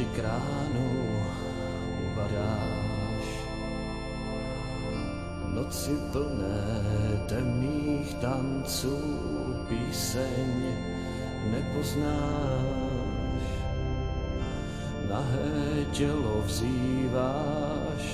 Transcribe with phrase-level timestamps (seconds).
[0.00, 0.88] vždy kránu
[2.08, 3.26] uvadáš.
[5.52, 6.64] Noci plné
[7.28, 8.96] temných tanců
[9.68, 10.72] píseň
[11.52, 13.44] nepoznáš.
[15.04, 18.04] Nahé tělo vzýváš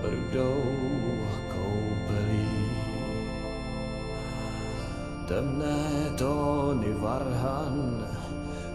[0.00, 0.64] rudou
[1.52, 2.72] koupelí.
[5.28, 8.08] Temné tóny varhan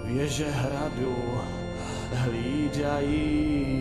[0.05, 1.17] věže hradu
[2.11, 3.71] hlídají.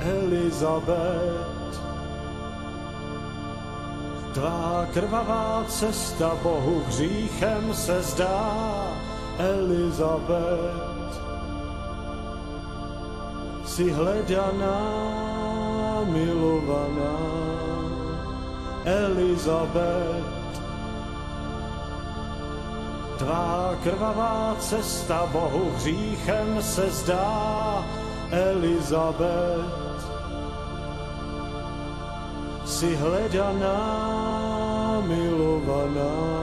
[0.00, 1.80] Elizabeth,
[4.34, 8.54] tvá krvavá cesta Bohu hříchem se zdá.
[9.38, 11.14] Elizabeth,
[13.64, 14.80] si hledaná,
[16.04, 17.18] milovaná.
[18.84, 20.33] Elizabeth,
[23.24, 27.84] tvá krvavá cesta Bohu hříchem se zdá.
[28.30, 30.04] Elizabeth,
[32.64, 33.80] si hledaná,
[35.06, 36.33] milovaná.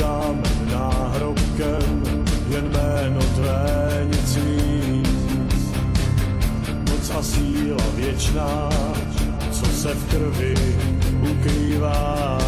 [0.00, 2.02] Kámen náhrobkem,
[2.48, 5.74] jen jméno tvé nic víc.
[6.90, 8.68] Moc a síla věčná,
[9.50, 10.54] co se v krvi
[11.30, 12.38] ukrývá.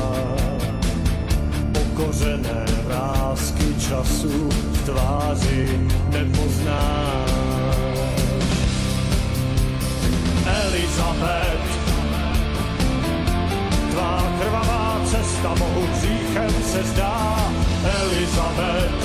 [1.72, 7.32] Pokořené vrázky času v tváři nepoznáš.
[10.46, 11.72] Elizabeth.
[13.90, 17.36] Tvá krvavá cesta Bohu hříchem se zdá.
[18.02, 19.04] Elizabeth,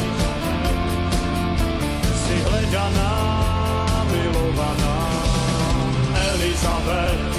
[2.28, 4.98] si hledaná, milovaná.
[6.34, 7.38] Elizabeth,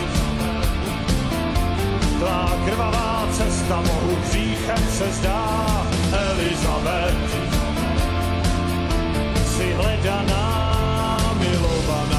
[2.19, 5.45] tvá krvavá cesta Bohu hříchem se zdá.
[6.13, 7.37] Elizabeth,
[9.57, 10.47] si hledaná,
[11.39, 12.18] milovaná.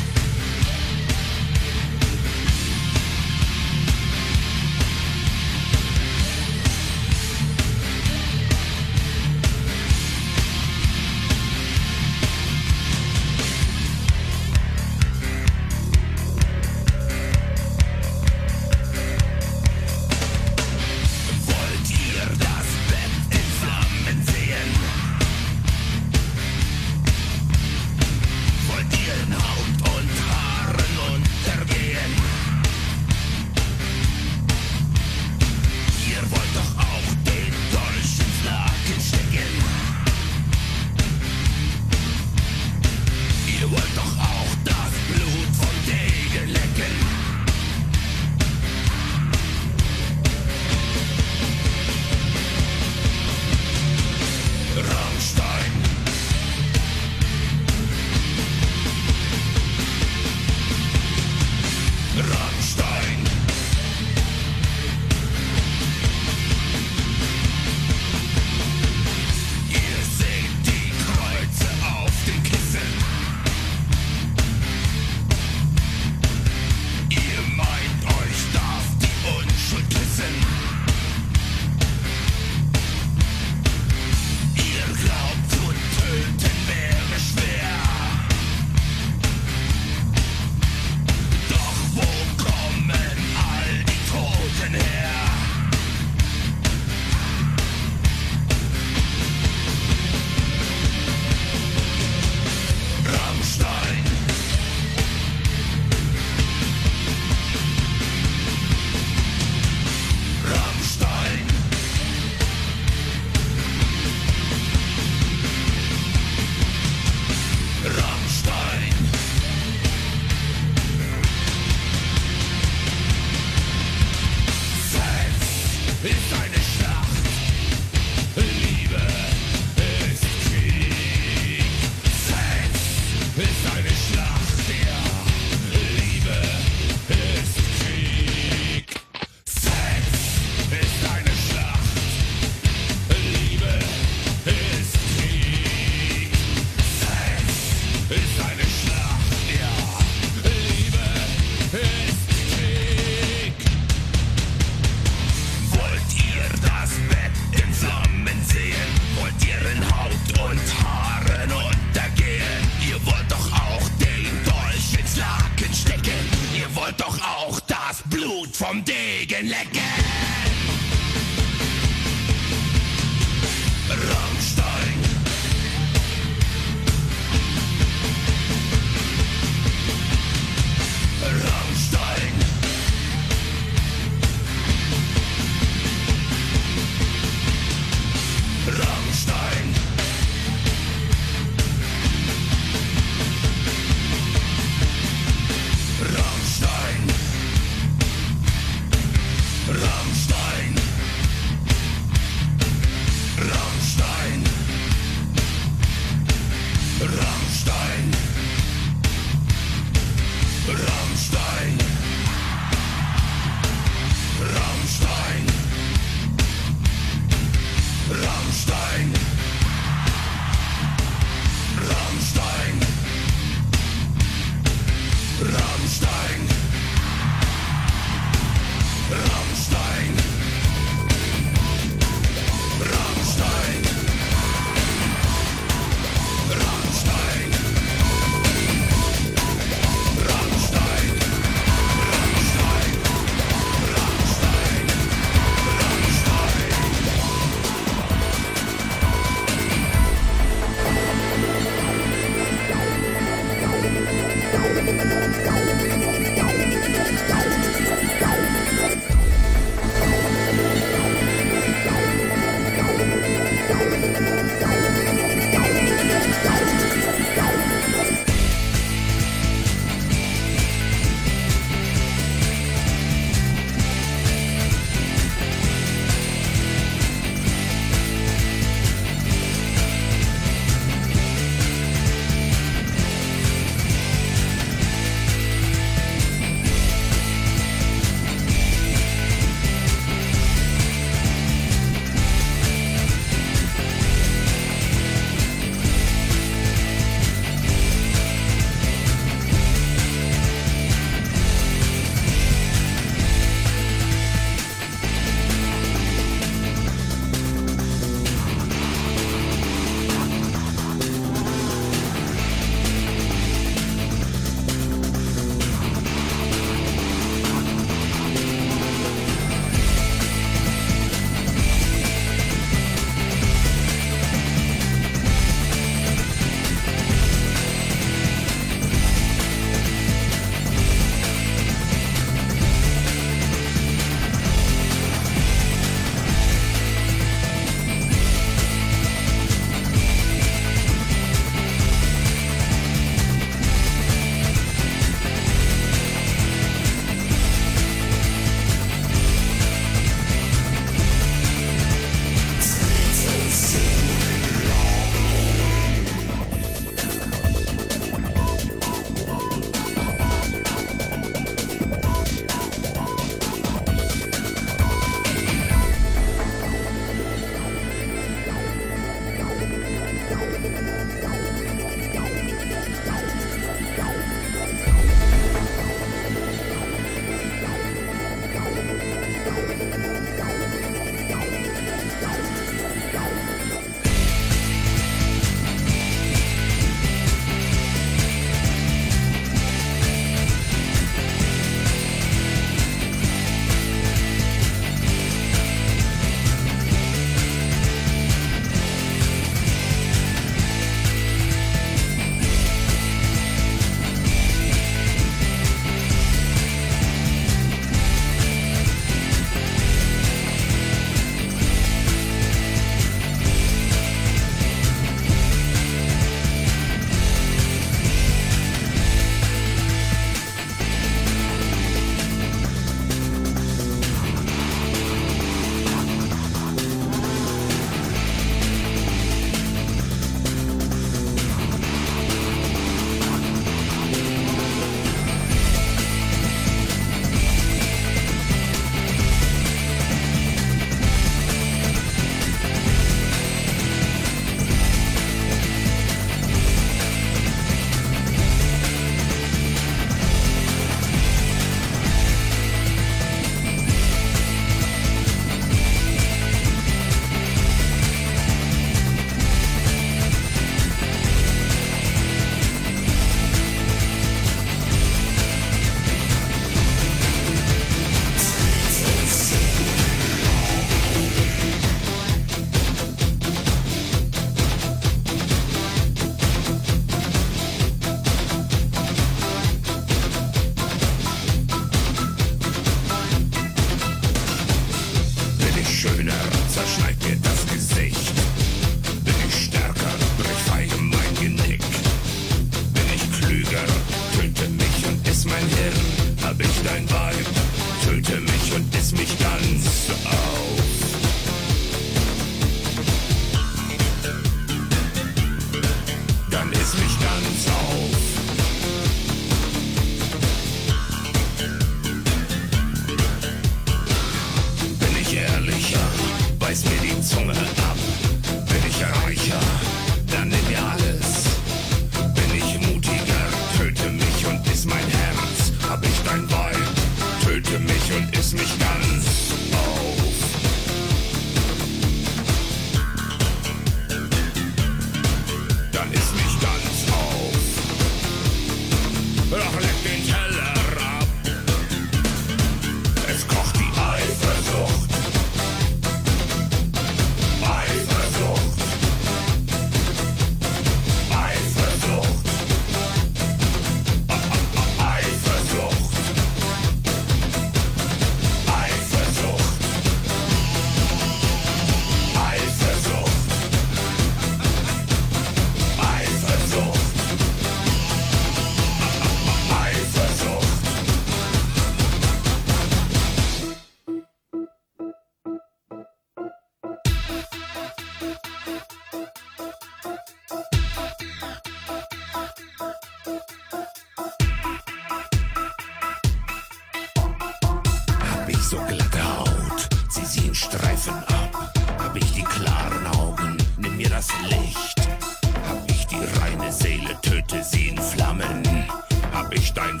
[599.78, 600.00] Dein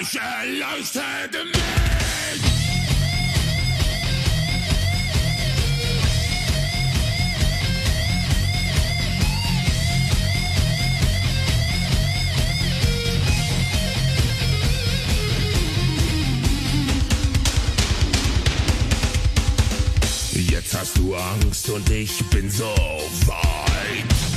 [0.00, 1.54] Ich erleuchtete mich.
[20.50, 22.64] Jetzt hast du Angst und ich bin so
[23.26, 24.33] weit.